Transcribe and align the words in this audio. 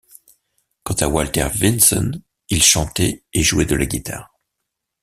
Quant 0.83 0.95
à 0.95 1.07
Walter 1.07 1.47
Vinson 1.53 2.23
il 2.49 2.63
chantait 2.63 3.23
et 3.35 3.43
jouait 3.43 3.65
de 3.67 3.75
la 3.75 3.85
guitare. 3.85 4.33